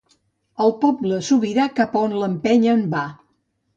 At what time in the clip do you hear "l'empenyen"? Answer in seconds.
2.23-2.83